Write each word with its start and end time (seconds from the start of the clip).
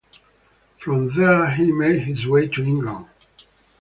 From 0.79 1.09
there 1.11 1.51
he 1.51 1.71
made 1.71 1.99
his 1.99 2.25
way 2.25 2.47
to 2.47 2.63
England. 2.63 3.05